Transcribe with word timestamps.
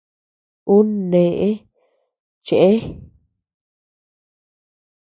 Uu 0.73 0.85
neʼë 1.09 1.49
chëe. 2.45 2.73